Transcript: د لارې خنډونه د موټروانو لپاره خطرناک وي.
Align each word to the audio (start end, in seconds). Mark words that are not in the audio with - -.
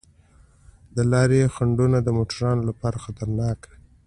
د 0.95 0.97
لارې 1.11 1.51
خنډونه 1.55 1.97
د 2.03 2.07
موټروانو 2.17 2.61
لپاره 2.69 3.01
خطرناک 3.05 3.59
وي. 3.69 3.77